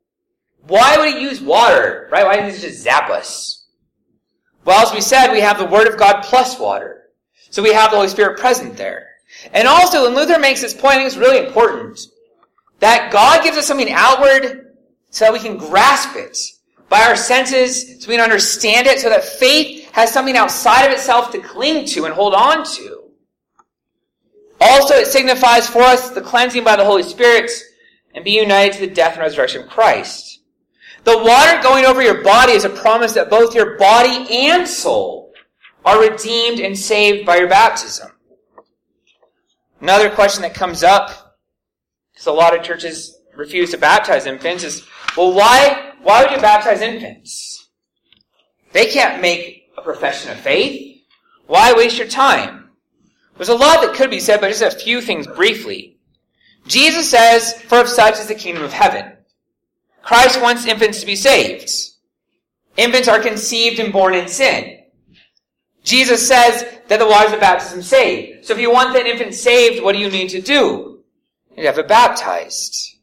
Why 0.67 0.97
would 0.97 1.15
he 1.15 1.21
use 1.21 1.41
water, 1.41 2.09
right? 2.11 2.25
Why 2.25 2.37
didn't 2.37 2.55
he 2.55 2.61
just 2.61 2.83
zap 2.83 3.11
us? 3.11 3.67
Well, 4.65 4.85
as 4.87 4.93
we 4.93 5.01
said, 5.01 5.33
we 5.33 5.41
have 5.41 5.59
the 5.59 5.67
Word 5.67 5.87
of 5.87 5.99
God 5.99 6.23
plus 6.23 6.59
water. 6.59 7.05
So 7.51 7.63
we 7.63 7.73
have 7.73 7.91
the 7.91 7.97
Holy 7.97 8.09
Spirit 8.09 8.39
present 8.39 8.77
there. 8.77 9.07
And 9.53 9.67
also, 9.67 10.05
when 10.05 10.15
Luther 10.15 10.39
makes 10.39 10.61
this 10.61 10.75
point, 10.75 10.95
I 10.95 10.97
think 10.97 11.07
it's 11.07 11.17
really 11.17 11.47
important 11.47 12.01
that 12.81 13.13
God 13.13 13.43
gives 13.43 13.57
us 13.57 13.67
something 13.67 13.91
outward 13.91 14.75
so 15.11 15.25
that 15.25 15.33
we 15.33 15.39
can 15.39 15.57
grasp 15.57 16.17
it 16.17 16.37
by 16.89 17.03
our 17.03 17.17
senses 17.17 18.03
so 18.03 18.09
we 18.09 18.17
can 18.17 18.25
understand 18.25 18.87
it 18.87 18.99
so 18.99 19.09
that 19.09 19.25
faith 19.25 19.80
has 19.93 20.13
something 20.13 20.37
outside 20.37 20.87
of 20.87 20.93
itself 20.93 21.33
to 21.33 21.41
cling 21.41 21.87
to 21.87 22.05
and 22.05 22.15
hold 22.15 22.35
on 22.35 22.65
to. 22.65 23.11
Also, 24.61 24.95
it 24.95 25.07
signifies 25.07 25.67
for 25.67 25.83
us 25.83 26.11
the 26.11 26.21
cleansing 26.21 26.65
by 26.65 26.77
the 26.77 26.85
Holy 26.85 27.03
Spirit 27.03 27.51
and 28.15 28.25
being 28.25 28.43
united 28.43 28.75
to 28.75 28.87
the 28.87 28.95
death 28.95 29.13
and 29.13 29.23
resurrection 29.23 29.63
of 29.63 29.69
Christ. 29.69 30.41
The 31.05 31.17
water 31.17 31.63
going 31.63 31.87
over 31.87 32.03
your 32.03 32.23
body 32.23 32.53
is 32.53 32.65
a 32.65 32.71
promise 32.71 33.15
that 33.15 33.31
both 33.31 33.55
your 33.55 33.79
body 33.79 34.27
and 34.31 34.69
soul 34.69 35.33
are 35.85 36.01
redeemed 36.01 36.61
and 36.61 36.77
saved 36.77 37.25
by 37.25 37.37
your 37.37 37.49
baptism. 37.49 38.11
Another 39.81 40.11
question 40.11 40.43
that 40.43 40.55
comes 40.55 40.83
up, 40.83 41.39
because 42.13 42.27
a 42.27 42.33
lot 42.33 42.55
of 42.55 42.63
churches 42.63 43.19
refuse 43.35 43.71
to 43.71 43.79
baptize 43.79 44.27
infants, 44.27 44.63
is, 44.63 44.87
well, 45.17 45.33
why 45.33 45.93
why 46.03 46.23
would 46.23 46.33
you 46.33 46.39
baptize 46.39 46.83
infants? 46.83 47.71
They 48.73 48.87
can't 48.87 49.23
make 49.23 49.60
a 49.81 49.85
profession 49.85 50.31
of 50.31 50.39
faith. 50.39 51.03
Why 51.47 51.73
waste 51.73 51.99
your 51.99 52.07
time? 52.07 52.71
There's 53.37 53.49
a 53.49 53.55
lot 53.55 53.81
that 53.83 53.95
could 53.95 54.11
be 54.11 54.21
said, 54.21 54.41
but 54.41 54.49
just 54.49 54.63
a 54.63 54.79
few 54.79 55.01
things 55.01 55.27
briefly. 55.27 55.99
Jesus 56.67 57.11
says, 57.11 57.55
For 57.63 57.81
of 57.81 57.89
such 57.89 58.19
is 58.19 58.27
the 58.27 58.35
kingdom 58.35 58.63
of 58.63 58.73
heaven. 58.73 59.13
Christ 60.03 60.41
wants 60.41 60.67
infants 60.67 61.01
to 61.01 61.07
be 61.07 61.17
saved. 61.17 61.71
Infants 62.77 63.09
are 63.09 63.21
conceived 63.21 63.79
and 63.79 63.93
born 63.93 64.15
in 64.15 64.29
sin. 64.29 64.79
Jesus 65.83 66.27
says 66.27 66.65
that 66.89 66.99
the 66.99 67.07
waters 67.07 67.33
of 67.33 67.41
baptism 67.41 67.83
save. 67.83 68.45
So 68.45 68.53
if 68.53 68.61
you 68.61 68.71
want 68.71 68.93
that 68.93 69.07
infant 69.07 69.35
saved, 69.35 69.83
what 69.83 69.93
do 69.93 69.99
you 69.99 70.11
need 70.11 70.29
to 70.31 70.41
do? 70.41 71.03
You 71.57 71.67
have 71.67 71.79
it 71.79 71.89
baptized. 71.89 72.99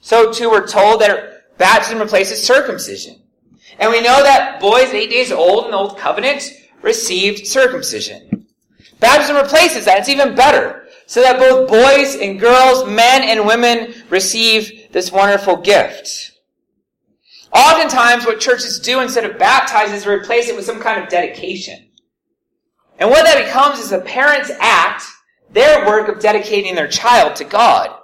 So 0.00 0.32
too, 0.32 0.50
we're 0.50 0.66
told 0.66 1.00
that 1.00 1.58
baptism 1.58 1.98
replaces 1.98 2.42
circumcision. 2.42 3.20
And 3.78 3.90
we 3.90 4.00
know 4.00 4.22
that 4.22 4.60
boys 4.60 4.92
eight 4.92 5.10
days 5.10 5.30
old 5.30 5.66
in 5.66 5.70
the 5.70 5.76
Old 5.76 5.98
Covenant 5.98 6.50
received 6.82 7.46
circumcision. 7.46 8.46
Baptism 9.00 9.36
replaces 9.36 9.84
that. 9.84 9.98
It's 9.98 10.08
even 10.08 10.34
better. 10.34 10.86
So 11.06 11.22
that 11.22 11.38
both 11.38 11.68
boys 11.68 12.16
and 12.16 12.38
girls, 12.38 12.88
men 12.88 13.22
and 13.22 13.46
women 13.46 13.94
receive 14.10 14.92
this 14.92 15.12
wonderful 15.12 15.56
gift. 15.56 16.32
Oftentimes, 17.52 18.26
what 18.26 18.40
churches 18.40 18.78
do 18.78 19.00
instead 19.00 19.24
of 19.24 19.38
baptize 19.38 19.92
is 19.92 20.06
replace 20.06 20.48
it 20.48 20.56
with 20.56 20.66
some 20.66 20.80
kind 20.80 21.02
of 21.02 21.08
dedication. 21.08 21.88
And 22.98 23.08
what 23.08 23.24
that 23.24 23.42
becomes 23.42 23.78
is 23.78 23.90
the 23.90 24.00
parents 24.00 24.50
act 24.60 25.04
their 25.50 25.86
work 25.86 26.08
of 26.08 26.20
dedicating 26.20 26.74
their 26.74 26.88
child 26.88 27.36
to 27.36 27.44
God. 27.44 27.94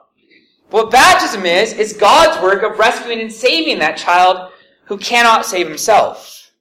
What 0.71 0.91
baptism 0.91 1.45
is, 1.45 1.75
is 1.75 1.93
God's 1.93 2.43
work 2.43 2.63
of 2.63 2.79
rescuing 2.79 3.21
and 3.21 3.33
saving 3.33 3.81
that 3.81 3.99
child 3.99 4.53
who 4.87 4.99
cannot 4.99 5.47
save 5.47 5.67
himself. 5.69 6.53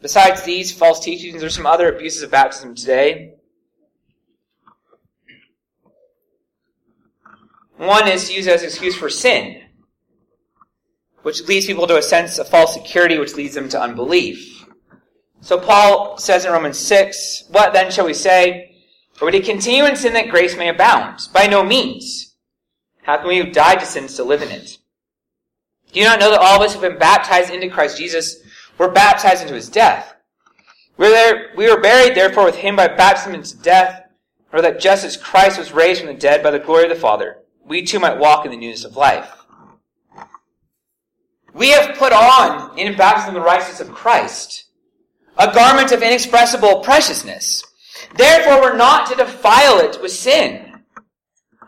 Besides 0.00 0.42
these 0.42 0.70
false 0.70 1.00
teachings, 1.00 1.40
there's 1.40 1.56
some 1.56 1.66
other 1.66 1.92
abuses 1.92 2.22
of 2.22 2.30
baptism 2.30 2.74
today. 2.74 3.34
One 7.76 8.08
is 8.08 8.30
used 8.30 8.48
as 8.48 8.62
an 8.62 8.68
excuse 8.68 8.96
for 8.96 9.08
sin 9.08 9.62
which 11.28 11.46
leads 11.46 11.66
people 11.66 11.86
to 11.86 11.98
a 11.98 12.02
sense 12.02 12.38
of 12.38 12.48
false 12.48 12.72
security, 12.72 13.18
which 13.18 13.34
leads 13.34 13.54
them 13.54 13.68
to 13.68 13.78
unbelief. 13.78 14.64
So 15.42 15.58
Paul 15.58 16.16
says 16.16 16.46
in 16.46 16.52
Romans 16.52 16.78
6, 16.78 17.44
What 17.50 17.74
then 17.74 17.90
shall 17.90 18.06
we 18.06 18.14
say? 18.14 18.76
Or 19.20 19.26
would 19.26 19.34
he 19.34 19.40
continue 19.40 19.84
in 19.84 19.94
sin 19.94 20.14
that 20.14 20.30
grace 20.30 20.56
may 20.56 20.70
abound? 20.70 21.20
By 21.34 21.46
no 21.46 21.62
means. 21.62 22.34
How 23.02 23.18
can 23.18 23.28
we 23.28 23.38
who 23.40 23.50
died 23.50 23.80
to 23.80 23.84
sin 23.84 24.08
still 24.08 24.24
live 24.24 24.40
in 24.40 24.50
it? 24.50 24.77
Do 25.92 26.00
you 26.00 26.06
not 26.06 26.20
know 26.20 26.30
that 26.30 26.40
all 26.40 26.56
of 26.56 26.62
us 26.62 26.74
who 26.74 26.80
have 26.80 26.90
been 26.90 26.98
baptized 26.98 27.52
into 27.52 27.68
Christ 27.68 27.96
Jesus 27.96 28.40
were 28.76 28.90
baptized 28.90 29.42
into 29.42 29.54
his 29.54 29.68
death? 29.68 30.14
We 30.96 31.06
were, 31.06 31.12
there, 31.12 31.50
we 31.56 31.70
were 31.70 31.80
buried 31.80 32.14
therefore 32.14 32.44
with 32.44 32.56
him 32.56 32.76
by 32.76 32.88
baptism 32.88 33.34
into 33.34 33.56
death, 33.58 34.02
or 34.52 34.60
that 34.62 34.80
just 34.80 35.04
as 35.04 35.16
Christ 35.16 35.58
was 35.58 35.72
raised 35.72 36.00
from 36.00 36.08
the 36.08 36.18
dead 36.18 36.42
by 36.42 36.50
the 36.50 36.58
glory 36.58 36.84
of 36.84 36.90
the 36.90 36.96
Father, 36.96 37.38
we 37.64 37.82
too 37.82 38.00
might 38.00 38.18
walk 38.18 38.44
in 38.44 38.50
the 38.50 38.56
newness 38.56 38.84
of 38.84 38.96
life. 38.96 39.30
We 41.54 41.70
have 41.70 41.96
put 41.96 42.12
on 42.12 42.78
in 42.78 42.96
baptism 42.96 43.34
the 43.34 43.40
righteousness 43.40 43.80
of 43.80 43.94
Christ, 43.94 44.66
a 45.36 45.52
garment 45.52 45.92
of 45.92 46.02
inexpressible 46.02 46.80
preciousness. 46.80 47.64
Therefore, 48.16 48.60
we're 48.60 48.76
not 48.76 49.08
to 49.08 49.16
defile 49.16 49.78
it 49.78 50.00
with 50.00 50.12
sin. 50.12 50.82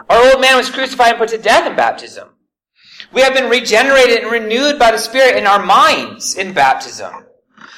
Our 0.08 0.32
old 0.32 0.40
man 0.40 0.56
was 0.56 0.70
crucified 0.70 1.10
and 1.10 1.18
put 1.18 1.28
to 1.30 1.38
death 1.38 1.68
in 1.68 1.76
baptism. 1.76 2.28
We 3.12 3.22
have 3.22 3.34
been 3.34 3.50
regenerated 3.50 4.22
and 4.22 4.30
renewed 4.30 4.78
by 4.78 4.92
the 4.92 4.98
Spirit 4.98 5.36
in 5.36 5.46
our 5.46 5.64
minds 5.64 6.36
in 6.36 6.52
baptism. 6.52 7.26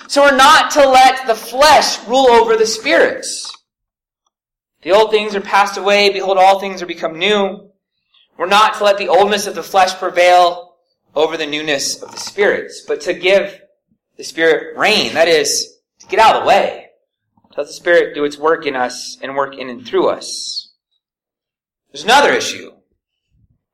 So 0.09 0.23
we're 0.23 0.37
not 0.37 0.71
to 0.73 0.87
let 0.87 1.27
the 1.27 1.35
flesh 1.35 2.07
rule 2.07 2.29
over 2.29 2.57
the 2.57 2.67
spirits. 2.67 3.51
The 4.83 4.91
old 4.91 5.11
things 5.11 5.35
are 5.35 5.41
passed 5.41 5.79
away. 5.79 6.13
Behold, 6.13 6.37
all 6.37 6.61
things 6.61 6.83
are 6.83 6.87
become 6.87 7.19
new. 7.19 7.71
We're 8.37 8.47
not 8.47 8.75
to 8.75 8.85
let 8.85 8.99
the 8.99 9.09
oldness 9.09 9.47
of 9.47 9.55
the 9.55 9.63
flesh 9.63 9.95
prevail 9.95 10.75
over 11.15 11.37
the 11.37 11.47
newness 11.47 12.03
of 12.03 12.11
the 12.11 12.19
spirits, 12.19 12.83
but 12.87 13.01
to 13.03 13.15
give 13.15 13.59
the 14.17 14.25
Spirit 14.25 14.77
reign. 14.77 15.15
That 15.15 15.29
is, 15.29 15.79
to 16.01 16.07
get 16.09 16.19
out 16.19 16.37
of 16.37 16.43
the 16.43 16.49
way. 16.49 16.89
To 17.53 17.61
let 17.61 17.69
the 17.69 17.73
Spirit 17.73 18.15
do 18.15 18.25
its 18.25 18.37
work 18.37 18.67
in 18.67 18.77
us 18.77 19.17
and 19.23 19.35
work 19.35 19.57
in 19.57 19.71
and 19.71 19.87
through 19.87 20.09
us. 20.09 20.73
There's 21.91 22.05
another 22.05 22.33
issue. 22.33 22.73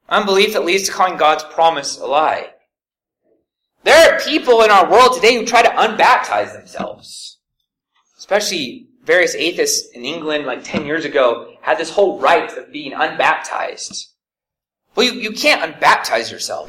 Unbelief 0.09 0.55
that 0.55 0.65
leads 0.65 0.85
to 0.85 0.93
calling 0.93 1.19
God's 1.19 1.45
promise 1.45 1.99
a 1.99 2.07
lie. 2.07 2.51
There 3.85 4.15
are 4.15 4.21
people 4.21 4.63
in 4.63 4.71
our 4.71 4.91
world 4.91 5.15
today 5.15 5.35
who 5.35 5.45
try 5.45 5.63
to 5.63 5.69
unbaptize 5.69 6.53
themselves. 6.53 7.39
Especially 8.17 8.89
various 9.05 9.35
atheists 9.35 9.89
in 9.95 10.05
England 10.05 10.47
like 10.47 10.65
10 10.65 10.87
years 10.87 11.05
ago 11.05 11.55
had 11.63 11.79
this 11.79 11.91
whole 11.91 12.21
rite 12.21 12.57
of 12.57 12.73
being 12.73 12.93
unbaptized. 12.93 14.09
Well, 14.95 15.07
you, 15.07 15.21
you 15.21 15.33
can't 15.33 15.63
unbaptize 15.63 16.31
yourself. 16.31 16.69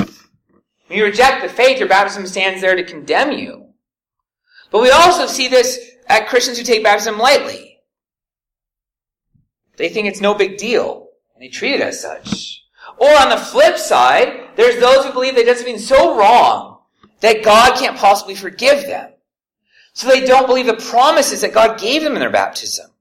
When 0.87 0.97
you 0.97 1.05
reject 1.05 1.41
the 1.41 1.49
faith, 1.49 1.79
your 1.79 1.87
baptism 1.87 2.25
stands 2.27 2.61
there 2.61 2.75
to 2.75 2.83
condemn 2.83 3.31
you. 3.31 3.73
But 4.71 4.81
we 4.81 4.91
also 4.91 5.27
see 5.27 5.47
this 5.47 5.79
at 6.07 6.27
Christians 6.27 6.57
who 6.57 6.63
take 6.63 6.83
baptism 6.83 7.17
lightly. 7.17 7.77
They 9.77 9.89
think 9.89 10.07
it's 10.07 10.21
no 10.21 10.33
big 10.33 10.57
deal, 10.57 11.07
and 11.33 11.43
they 11.43 11.47
treat 11.47 11.75
it 11.75 11.81
as 11.81 12.01
such. 12.01 12.63
Or 12.99 13.09
on 13.09 13.29
the 13.29 13.37
flip 13.37 13.77
side, 13.77 14.49
there's 14.55 14.79
those 14.79 15.05
who 15.05 15.13
believe 15.13 15.35
they 15.35 15.45
did 15.45 15.57
something 15.57 15.79
so 15.79 16.17
wrong 16.17 16.79
that 17.21 17.43
God 17.43 17.77
can't 17.77 17.97
possibly 17.97 18.35
forgive 18.35 18.81
them. 18.83 19.11
So 19.93 20.07
they 20.07 20.25
don't 20.25 20.47
believe 20.47 20.65
the 20.65 20.73
promises 20.75 21.41
that 21.41 21.53
God 21.53 21.79
gave 21.79 22.03
them 22.03 22.13
in 22.13 22.19
their 22.19 22.29
baptism. 22.29 22.91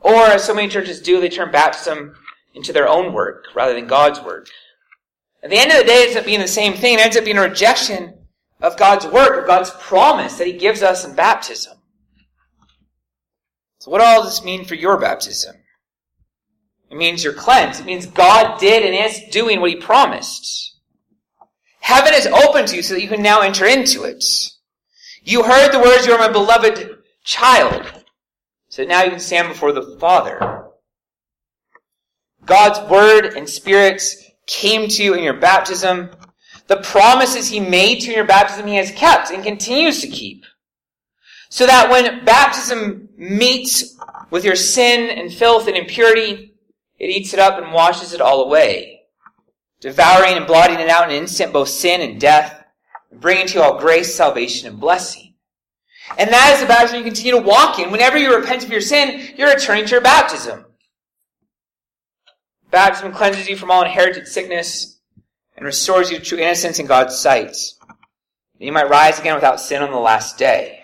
Or, 0.00 0.14
as 0.14 0.44
so 0.44 0.54
many 0.54 0.68
churches 0.68 1.00
do, 1.00 1.20
they 1.20 1.28
turn 1.28 1.50
baptism 1.50 2.14
into 2.54 2.72
their 2.72 2.88
own 2.88 3.12
work 3.12 3.46
rather 3.54 3.74
than 3.74 3.86
God's 3.86 4.20
work. 4.20 4.48
At 5.42 5.50
the 5.50 5.58
end 5.58 5.70
of 5.70 5.78
the 5.78 5.84
day, 5.84 6.02
it 6.02 6.06
ends 6.08 6.16
up 6.16 6.24
being 6.24 6.40
the 6.40 6.48
same 6.48 6.74
thing. 6.74 6.94
It 6.94 7.00
ends 7.00 7.16
up 7.16 7.24
being 7.24 7.38
a 7.38 7.42
rejection 7.42 8.14
of 8.60 8.76
God's 8.76 9.06
work, 9.06 9.40
of 9.40 9.46
God's 9.46 9.70
promise 9.70 10.36
that 10.38 10.46
He 10.46 10.54
gives 10.54 10.82
us 10.82 11.04
in 11.04 11.14
baptism. 11.14 11.76
So 13.80 13.90
what 13.90 14.00
all 14.00 14.22
does 14.22 14.36
this 14.36 14.44
mean 14.44 14.64
for 14.64 14.74
your 14.74 14.98
baptism? 14.98 15.56
It 16.90 16.96
means 16.96 17.24
you're 17.24 17.32
cleansed. 17.32 17.80
It 17.80 17.86
means 17.86 18.06
God 18.06 18.60
did 18.60 18.84
and 18.84 18.94
is 18.94 19.22
doing 19.30 19.60
what 19.60 19.70
He 19.70 19.76
promised. 19.76 20.76
Heaven 21.80 22.14
is 22.14 22.26
open 22.26 22.66
to 22.66 22.76
you 22.76 22.82
so 22.82 22.94
that 22.94 23.02
you 23.02 23.08
can 23.08 23.22
now 23.22 23.40
enter 23.40 23.64
into 23.64 24.04
it. 24.04 24.24
You 25.22 25.42
heard 25.42 25.72
the 25.72 25.78
words, 25.78 26.06
you 26.06 26.12
are 26.12 26.18
my 26.18 26.28
beloved 26.28 26.98
child. 27.24 27.84
So 28.68 28.84
now 28.84 29.02
you 29.02 29.10
can 29.10 29.20
stand 29.20 29.48
before 29.48 29.72
the 29.72 29.96
Father. 29.98 30.66
God's 32.44 32.90
word 32.90 33.34
and 33.36 33.48
spirit 33.48 34.02
came 34.46 34.88
to 34.88 35.02
you 35.02 35.14
in 35.14 35.24
your 35.24 35.38
baptism. 35.38 36.10
The 36.68 36.78
promises 36.78 37.48
he 37.48 37.60
made 37.60 38.00
to 38.00 38.06
you 38.06 38.12
in 38.12 38.16
your 38.16 38.26
baptism 38.26 38.66
he 38.66 38.76
has 38.76 38.90
kept 38.92 39.30
and 39.30 39.44
continues 39.44 40.00
to 40.00 40.08
keep. 40.08 40.44
So 41.48 41.66
that 41.66 41.90
when 41.90 42.24
baptism 42.24 43.08
meets 43.16 43.96
with 44.30 44.44
your 44.44 44.56
sin 44.56 45.10
and 45.10 45.32
filth 45.32 45.68
and 45.68 45.76
impurity, 45.76 46.55
it 46.98 47.10
eats 47.10 47.32
it 47.32 47.38
up 47.38 47.62
and 47.62 47.72
washes 47.72 48.12
it 48.12 48.20
all 48.20 48.44
away, 48.44 49.02
devouring 49.80 50.36
and 50.36 50.46
blotting 50.46 50.78
it 50.78 50.88
out 50.88 51.08
in 51.08 51.16
an 51.16 51.22
instant 51.22 51.52
both 51.52 51.68
sin 51.68 52.00
and 52.00 52.20
death, 52.20 52.64
and 53.10 53.20
bringing 53.20 53.46
to 53.46 53.58
you 53.58 53.62
all 53.62 53.78
grace, 53.78 54.14
salvation, 54.14 54.68
and 54.68 54.80
blessing. 54.80 55.34
And 56.18 56.30
that 56.30 56.54
is 56.54 56.60
the 56.60 56.66
baptism 56.66 56.98
you 56.98 57.04
continue 57.04 57.32
to 57.32 57.38
walk 57.38 57.78
in. 57.78 57.90
Whenever 57.90 58.16
you 58.16 58.34
repent 58.34 58.64
of 58.64 58.70
your 58.70 58.80
sin, 58.80 59.34
you're 59.36 59.52
returning 59.52 59.84
to 59.86 59.90
your 59.90 60.00
baptism. 60.00 60.64
Baptism 62.70 63.12
cleanses 63.12 63.48
you 63.48 63.56
from 63.56 63.70
all 63.70 63.82
inherited 63.82 64.26
sickness 64.26 65.00
and 65.56 65.66
restores 65.66 66.10
you 66.10 66.18
to 66.18 66.24
true 66.24 66.38
innocence 66.38 66.78
in 66.78 66.86
God's 66.86 67.18
sight. 67.18 67.56
You 68.58 68.72
might 68.72 68.88
rise 68.88 69.18
again 69.18 69.34
without 69.34 69.60
sin 69.60 69.82
on 69.82 69.90
the 69.90 69.98
last 69.98 70.38
day. 70.38 70.82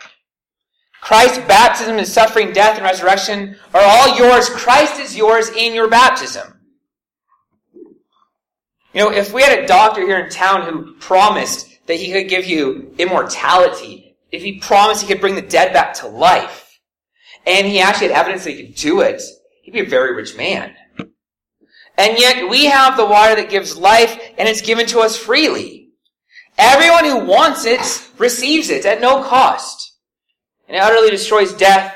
Christ's 1.03 1.39
baptism 1.49 1.99
and 1.99 2.07
suffering, 2.07 2.53
death, 2.53 2.77
and 2.77 2.85
resurrection 2.85 3.57
are 3.75 3.83
all 3.83 4.17
yours. 4.17 4.49
Christ 4.49 5.01
is 5.01 5.17
yours 5.17 5.49
in 5.51 5.75
your 5.75 5.89
baptism. 5.89 6.61
You 8.95 9.01
know, 9.01 9.11
if 9.11 9.33
we 9.33 9.43
had 9.43 9.59
a 9.59 9.67
doctor 9.67 10.03
here 10.03 10.21
in 10.21 10.31
town 10.31 10.63
who 10.63 10.95
promised 10.95 11.87
that 11.87 11.97
he 11.97 12.13
could 12.13 12.29
give 12.29 12.47
you 12.47 12.95
immortality, 12.99 14.17
if 14.31 14.43
he 14.43 14.61
promised 14.61 15.03
he 15.03 15.09
could 15.09 15.21
bring 15.21 15.35
the 15.35 15.43
dead 15.43 15.73
back 15.73 15.93
to 15.95 16.07
life, 16.07 16.79
and 17.49 17.67
he 17.67 17.81
actually 17.81 18.09
had 18.09 18.19
evidence 18.19 18.45
that 18.45 18.53
he 18.53 18.67
could 18.67 18.77
do 18.77 19.01
it, 19.01 19.21
he'd 19.65 19.73
be 19.73 19.81
a 19.81 19.85
very 19.85 20.15
rich 20.15 20.37
man. 20.37 20.73
And 21.99 22.17
yet 22.17 22.49
we 22.49 22.67
have 22.67 22.97
the 22.97 23.07
water 23.07 23.35
that 23.35 23.51
gives 23.51 23.77
life 23.77 24.21
and 24.39 24.49
it's 24.49 24.63
given 24.63 24.87
to 24.87 25.01
us 25.01 25.17
freely. 25.17 25.91
Everyone 26.57 27.05
who 27.05 27.27
wants 27.27 27.65
it 27.65 27.81
receives 28.19 28.71
it 28.71 28.87
at 28.87 29.01
no 29.01 29.25
cost. 29.25 29.92
And 30.69 30.77
it 30.77 30.83
utterly 30.83 31.11
destroys 31.11 31.53
death 31.53 31.95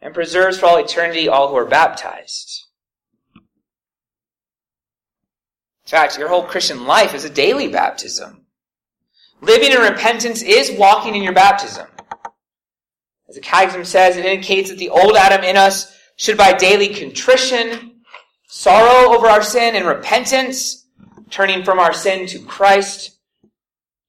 and 0.00 0.14
preserves 0.14 0.58
for 0.58 0.66
all 0.66 0.78
eternity 0.78 1.28
all 1.28 1.48
who 1.48 1.56
are 1.56 1.66
baptized. 1.66 2.66
In 3.34 3.42
fact, 5.86 6.18
your 6.18 6.28
whole 6.28 6.44
Christian 6.44 6.86
life 6.86 7.14
is 7.14 7.24
a 7.24 7.30
daily 7.30 7.68
baptism. 7.68 8.46
Living 9.40 9.72
in 9.72 9.80
repentance 9.80 10.42
is 10.42 10.70
walking 10.78 11.14
in 11.14 11.22
your 11.22 11.32
baptism. 11.32 11.86
As 13.28 13.34
the 13.34 13.40
Catechism 13.40 13.84
says, 13.84 14.16
it 14.16 14.24
indicates 14.24 14.70
that 14.70 14.78
the 14.78 14.90
old 14.90 15.16
Adam 15.16 15.44
in 15.44 15.56
us 15.56 15.96
should 16.16 16.36
by 16.36 16.52
daily 16.52 16.88
contrition 16.88 18.02
sorrow 18.48 19.14
over 19.14 19.28
our 19.28 19.42
sin 19.42 19.76
and 19.76 19.86
repentance, 19.86 20.86
turning 21.30 21.64
from 21.64 21.78
our 21.78 21.92
sin 21.92 22.26
to 22.26 22.40
Christ, 22.40 23.18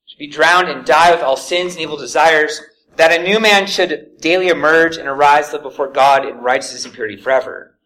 should 0.05 0.17
be 0.17 0.27
drowned 0.27 0.67
and 0.67 0.86
die 0.86 1.12
with 1.12 1.21
all 1.21 1.38
sins 1.38 1.74
and 1.74 1.81
evil 1.81 1.98
desires, 1.98 2.60
that 2.98 3.19
a 3.19 3.24
new 3.24 3.39
man 3.39 3.67
should 3.67 4.17
daily 4.19 4.50
emerge 4.50 4.98
and 4.98 5.07
arise 5.07 5.53
live 5.53 5.63
before 5.63 5.91
God 5.91 6.27
in 6.27 6.38
righteousness 6.38 6.86
and 6.86 6.93
purity 6.93 7.17
forever. 7.17 7.77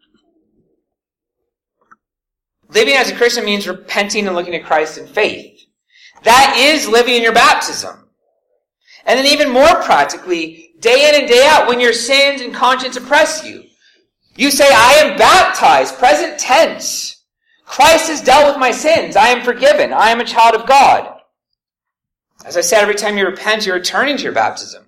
Living 2.70 2.94
as 2.94 3.10
a 3.10 3.16
Christian 3.16 3.44
means 3.44 3.68
repenting 3.68 4.26
and 4.26 4.34
looking 4.34 4.52
to 4.52 4.60
Christ 4.60 4.98
in 4.98 5.06
faith. 5.06 5.60
That 6.24 6.56
is 6.58 6.88
living 6.88 7.14
in 7.14 7.22
your 7.22 7.32
baptism. 7.32 8.08
And 9.04 9.18
then 9.18 9.26
even 9.26 9.50
more 9.50 9.82
practically, 9.82 10.74
day 10.80 11.08
in 11.08 11.20
and 11.20 11.28
day 11.28 11.46
out, 11.48 11.68
when 11.68 11.78
your 11.78 11.92
sins 11.92 12.40
and 12.40 12.52
conscience 12.52 12.96
oppress 12.96 13.44
you, 13.44 13.62
you 14.34 14.50
say, 14.50 14.68
I 14.68 14.94
am 15.04 15.16
baptized, 15.16 15.96
present 15.96 16.38
tense. 16.38 17.24
Christ 17.64 18.08
has 18.08 18.20
dealt 18.20 18.48
with 18.48 18.58
my 18.58 18.70
sins. 18.72 19.16
I 19.16 19.28
am 19.28 19.44
forgiven. 19.44 19.92
I 19.92 20.10
am 20.10 20.20
a 20.20 20.24
child 20.24 20.54
of 20.54 20.66
God. 20.66 21.20
As 22.44 22.56
I 22.56 22.60
said, 22.60 22.82
every 22.82 22.94
time 22.94 23.16
you 23.16 23.26
repent, 23.26 23.64
you're 23.64 23.76
returning 23.76 24.16
to 24.16 24.22
your 24.22 24.32
baptism. 24.32 24.85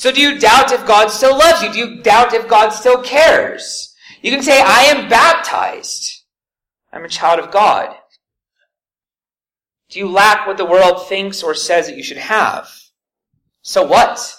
So 0.00 0.10
do 0.10 0.18
you 0.18 0.38
doubt 0.38 0.72
if 0.72 0.86
God 0.86 1.08
still 1.08 1.36
loves 1.36 1.62
you? 1.62 1.70
Do 1.70 1.78
you 1.78 2.02
doubt 2.02 2.32
if 2.32 2.48
God 2.48 2.70
still 2.70 3.02
cares? 3.02 3.94
You 4.22 4.30
can 4.30 4.42
say, 4.42 4.58
I 4.58 4.84
am 4.84 5.10
baptized. 5.10 6.22
I'm 6.90 7.04
a 7.04 7.08
child 7.08 7.38
of 7.38 7.50
God. 7.50 7.94
Do 9.90 9.98
you 9.98 10.08
lack 10.08 10.46
what 10.46 10.56
the 10.56 10.64
world 10.64 11.06
thinks 11.06 11.42
or 11.42 11.54
says 11.54 11.86
that 11.86 11.98
you 11.98 12.02
should 12.02 12.16
have? 12.16 12.70
So 13.60 13.84
what? 13.84 14.34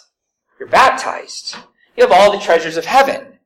You're 0.59 0.67
baptized. 0.67 1.55
You 1.95 2.07
have 2.07 2.11
all 2.11 2.31
the 2.31 2.43
treasures 2.43 2.75
of 2.75 2.85
heaven. 2.85 3.37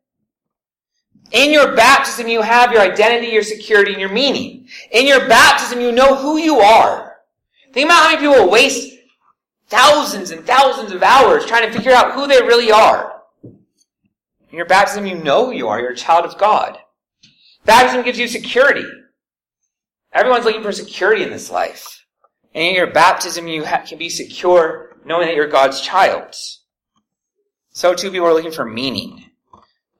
In 1.34 1.52
your 1.52 1.76
baptism, 1.76 2.30
you 2.30 2.44
have 2.44 2.72
your 2.72 2.82
identity, 2.82 3.28
your 3.28 3.44
security, 3.44 3.92
and 3.92 4.00
your 4.00 4.10
meaning. 4.10 4.70
In 4.92 5.06
your 5.06 5.28
baptism, 5.28 5.82
you 5.82 5.92
know 5.92 6.16
who 6.16 6.38
you 6.38 6.60
are. 6.60 7.18
Think 7.74 7.90
about 7.90 8.04
how 8.04 8.16
many 8.16 8.26
people 8.26 8.50
waste 8.50 8.95
thousands 9.68 10.32
and 10.32 10.46
thousands 10.46 10.92
of 10.92 11.04
hours 11.04 11.46
trying 11.46 11.68
to 11.68 11.76
figure 11.76 11.92
out 11.92 12.14
who 12.14 12.28
they 12.28 12.42
really 12.42 12.72
are. 12.72 13.22
In 13.44 14.58
your 14.58 14.66
baptism, 14.66 15.06
you 15.06 15.16
know 15.16 15.52
you 15.52 15.68
are. 15.68 15.80
You're 15.80 15.92
a 15.92 15.96
child 15.96 16.26
of 16.26 16.38
God. 16.38 16.78
Baptism 17.66 18.04
gives 18.04 18.20
you 18.20 18.28
security. 18.28 18.86
Everyone's 20.14 20.46
looking 20.46 20.64
for 20.64 20.72
security 20.72 21.24
in 21.24 21.30
this 21.30 21.52
life. 21.52 22.06
And 22.54 22.64
in 22.64 22.76
your 22.76 22.92
baptism, 22.92 23.48
you 23.48 23.64
can 23.64 23.98
be 23.98 24.08
secure 24.10 24.96
knowing 25.04 25.28
that 25.28 25.36
you're 25.36 25.48
God's 25.48 25.82
child. 25.82 26.36
So 27.72 27.94
too, 27.94 28.12
people 28.12 28.28
are 28.28 28.34
looking 28.34 28.52
for 28.52 28.64
meaning. 28.66 29.26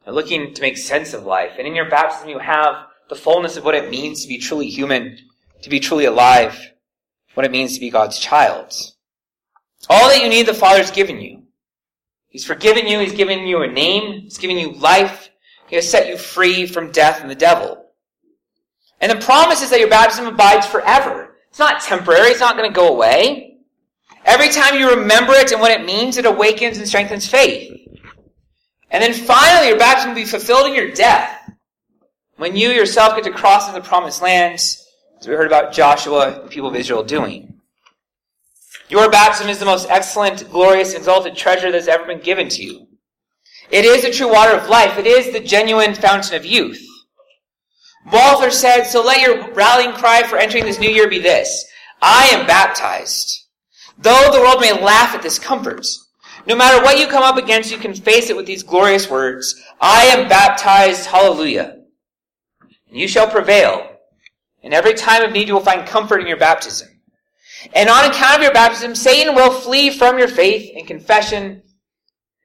They're 0.04 0.14
looking 0.14 0.54
to 0.54 0.62
make 0.62 0.78
sense 0.78 1.14
of 1.14 1.26
life. 1.26 1.54
And 1.58 1.68
in 1.68 1.76
your 1.76 1.90
baptism, 1.90 2.30
you 2.30 2.40
have 2.40 2.76
the 3.10 3.16
fullness 3.16 3.58
of 3.58 3.66
what 3.66 3.76
it 3.76 3.90
means 3.90 4.22
to 4.22 4.28
be 4.28 4.38
truly 4.38 4.70
human, 4.70 5.18
to 5.64 5.70
be 5.70 5.80
truly 5.80 6.06
alive, 6.06 6.72
what 7.34 7.46
it 7.46 7.52
means 7.52 7.74
to 7.74 7.80
be 7.80 7.90
God's 7.90 8.20
child. 8.20 8.74
All 9.90 10.10
that 10.10 10.22
you 10.22 10.30
need, 10.30 10.48
the 10.48 10.54
Father's 10.54 10.92
given 10.92 11.20
you. 11.20 11.44
He's 12.30 12.46
forgiven 12.46 12.88
you. 12.88 13.00
He's 13.00 13.14
given 13.14 13.48
you 13.48 13.62
a 13.62 13.72
name. 13.72 14.22
He's 14.22 14.38
given 14.38 14.58
you 14.58 14.74
life. 14.74 15.30
He 15.68 15.76
has 15.76 15.90
set 15.90 16.08
you 16.08 16.18
free 16.18 16.66
from 16.68 16.92
death 16.92 17.22
and 17.22 17.30
the 17.30 17.36
devil. 17.36 17.86
And 19.00 19.12
the 19.12 19.24
promise 19.24 19.62
is 19.62 19.70
that 19.70 19.80
your 19.80 19.90
baptism 19.90 20.26
abides 20.26 20.66
forever. 20.66 21.36
It's 21.50 21.60
not 21.60 21.82
temporary. 21.82 22.30
It's 22.30 22.40
not 22.40 22.58
going 22.58 22.70
to 22.70 22.76
go 22.76 22.90
away. 22.90 23.58
Every 24.26 24.50
time 24.50 24.80
you 24.80 24.90
remember 24.90 25.34
it 25.34 25.52
and 25.52 25.62
what 25.62 25.72
it 25.72 25.86
means, 25.86 26.18
it 26.18 26.26
awakens 26.26 26.78
and 26.78 26.88
strengthens 26.88 27.28
faith. 27.28 27.72
And 28.90 29.04
then 29.04 29.14
finally, 29.14 29.70
your 29.70 29.78
baptism 29.78 30.12
will 30.12 30.16
be 30.16 30.26
fulfilled 30.26 30.68
in 30.68 30.76
your 30.76 30.92
death. 30.92 31.52
When 32.38 32.56
you 32.56 32.70
yourself 32.70 33.16
get 33.16 33.24
to 33.26 33.32
cross 33.32 33.68
into 33.68 33.80
the 33.80 33.88
promised 33.88 34.22
land, 34.22 34.56
as 34.56 35.28
we 35.28 35.34
heard 35.34 35.48
about 35.48 35.74
Joshua 35.74 36.28
and 36.28 36.46
the 36.46 36.50
people 36.50 36.70
of 36.70 36.76
Israel 36.76 37.04
doing. 37.04 37.55
Your 38.90 39.10
baptism 39.10 39.50
is 39.50 39.60
the 39.60 39.66
most 39.66 39.90
excellent, 39.90 40.50
glorious, 40.52 40.94
exalted 40.94 41.36
treasure 41.36 41.72
that 41.72 41.78
has 41.78 41.88
ever 41.88 42.06
been 42.06 42.20
given 42.20 42.50
to 42.50 42.64
you. 42.64 42.88
It 43.72 43.86
is 43.86 44.04
the 44.04 44.12
true 44.12 44.32
water 44.32 44.56
of 44.56 44.70
life. 44.70 44.98
It 45.00 45.08
is 45.08 45.34
the 45.34 45.40
genuine 45.40 45.96
fountain 45.96 46.36
of 46.36 46.46
youth. 46.46 46.86
Walther 48.12 48.52
said, 48.52 48.84
so 48.84 49.04
let 49.04 49.22
your 49.22 49.52
rallying 49.54 49.94
cry 49.94 50.22
for 50.24 50.38
entering 50.38 50.66
this 50.66 50.80
new 50.80 50.90
year 50.90 51.10
be 51.10 51.18
this. 51.18 51.66
I 52.02 52.28
am 52.28 52.46
baptized. 52.46 53.48
Though 53.98 54.30
the 54.32 54.40
world 54.40 54.62
may 54.62 54.80
laugh 54.80 55.16
at 55.16 55.24
this 55.24 55.40
comfort, 55.40 55.86
no 56.46 56.56
matter 56.56 56.84
what 56.84 57.00
you 57.00 57.08
come 57.08 57.24
up 57.24 57.38
against, 57.38 57.72
you 57.72 57.80
can 57.80 57.96
face 57.96 58.30
it 58.30 58.36
with 58.36 58.46
these 58.46 58.62
glorious 58.62 59.10
words. 59.10 59.60
I 59.82 60.06
am 60.06 60.30
baptized. 60.30 61.08
Hallelujah. 61.08 61.78
And 62.90 63.00
you 63.00 63.08
shall 63.08 63.28
prevail. 63.28 63.90
In 64.62 64.74
every 64.74 64.94
time 64.94 65.24
of 65.24 65.32
need, 65.32 65.48
you 65.48 65.56
will 65.56 65.62
find 65.62 65.88
comfort 65.88 66.20
in 66.20 66.28
your 66.28 66.38
baptism. 66.38 66.90
And 67.74 67.90
on 67.90 68.06
account 68.06 68.38
of 68.38 68.44
your 68.44 68.54
baptism, 68.54 68.96
Satan 68.96 69.36
will 69.36 69.52
flee 69.52 69.90
from 69.90 70.18
your 70.18 70.28
faith 70.28 70.72
and 70.76 70.88
confession. 70.88 71.64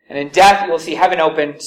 And 0.08 0.18
in 0.18 0.28
death, 0.28 0.64
you 0.64 0.70
will 0.70 0.78
see 0.78 0.94
heaven 0.94 1.20
opened 1.20 1.60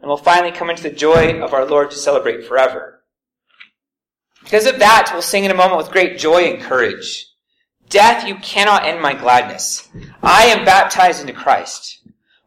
and 0.00 0.08
will 0.08 0.16
finally 0.16 0.52
come 0.52 0.70
into 0.70 0.82
the 0.82 0.90
joy 0.90 1.40
of 1.42 1.54
our 1.54 1.64
Lord 1.64 1.90
to 1.90 1.96
celebrate 1.96 2.46
forever. 2.46 3.02
Because 4.42 4.66
of 4.66 4.78
that, 4.78 5.10
we'll 5.12 5.22
sing 5.22 5.44
in 5.44 5.50
a 5.50 5.54
moment 5.54 5.78
with 5.78 5.92
great 5.92 6.18
joy 6.18 6.44
and 6.44 6.62
courage. 6.62 7.26
Death, 7.88 8.26
you 8.26 8.36
cannot 8.36 8.84
end 8.84 9.00
my 9.00 9.14
gladness. 9.14 9.88
I 10.22 10.44
am 10.44 10.64
baptized 10.64 11.20
into 11.20 11.32
Christ. 11.32 11.98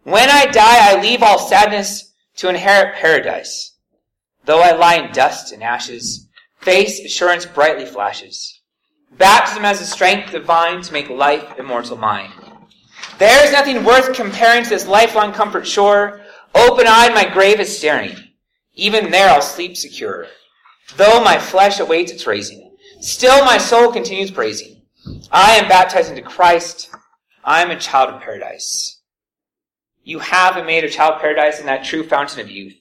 When 0.04 0.30
I 0.30 0.46
die, 0.46 0.92
I 0.92 1.02
leave 1.02 1.22
all 1.22 1.40
sadness 1.40 2.14
to 2.38 2.50
inherit 2.50 2.96
paradise. 2.96 3.76
Though 4.46 4.62
I 4.62 4.72
lie 4.72 4.96
in 4.96 5.12
dust 5.12 5.52
and 5.52 5.64
ashes, 5.64 6.28
face 6.60 7.00
assurance 7.00 7.46
brightly 7.46 7.86
flashes. 7.86 8.62
Baptism 9.18 9.64
has 9.64 9.80
the 9.80 9.86
strength 9.86 10.32
divine 10.32 10.82
to 10.82 10.94
make 10.94 11.10
life 11.10 11.60
immortal 11.60 11.98
mine. 11.98 12.32
There 13.20 13.46
is 13.46 13.52
nothing 13.52 13.84
worth 13.84 14.16
comparing 14.16 14.64
to 14.64 14.70
this 14.70 14.88
lifelong 14.88 15.34
comfort 15.34 15.68
sure. 15.68 16.22
Open-eyed 16.56 17.14
my 17.14 17.32
grave 17.32 17.60
is 17.60 17.78
staring. 17.78 18.16
Even 18.74 19.12
there 19.12 19.30
I'll 19.30 19.42
sleep 19.42 19.78
secure. 19.78 20.28
Though 20.98 21.24
my 21.24 21.38
flesh 21.38 21.80
awaits 21.80 22.12
its 22.12 22.28
raising, 22.28 22.76
still 23.02 23.46
my 23.46 23.58
soul 23.58 23.92
continues 23.92 24.32
praising. 24.32 24.82
I 25.32 25.56
am 25.58 25.68
baptized 25.68 26.10
into 26.10 26.24
Christ. 26.24 26.90
I 27.44 27.62
am 27.62 27.72
a 27.72 27.80
child 27.80 28.10
of 28.10 28.22
paradise. 28.22 29.02
You 30.04 30.20
have 30.20 30.56
been 30.56 30.66
made 30.66 30.84
a 30.84 30.90
child 30.90 31.16
of 31.16 31.22
paradise 31.22 31.60
in 31.60 31.66
that 31.68 31.84
true 31.84 32.04
fountain 32.04 32.42
of 32.42 32.50
youth. 32.50 32.76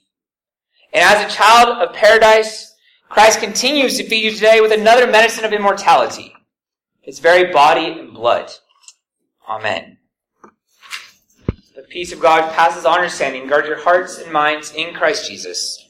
And 0.92 1.03
as 1.05 1.25
a 1.25 1.37
child 1.37 1.68
of 1.79 1.95
paradise, 1.95 2.71
Christ 3.12 3.40
continues 3.40 3.98
to 3.98 4.09
feed 4.09 4.25
you 4.25 4.31
today 4.31 4.62
with 4.62 4.72
another 4.72 5.07
medicine 5.07 5.44
of 5.44 5.53
immortality, 5.53 6.35
his 7.03 7.18
very 7.18 7.53
body 7.53 8.01
and 8.01 8.14
blood. 8.14 8.51
Amen. 9.46 9.98
The 11.77 11.83
peace 11.90 12.11
of 12.11 12.20
God 12.20 12.55
passes 12.55 12.87
understanding. 12.87 13.46
Guard 13.46 13.66
your 13.66 13.83
hearts 13.83 14.16
and 14.16 14.33
minds 14.33 14.72
in 14.72 14.94
Christ 14.94 15.29
Jesus. 15.29 15.87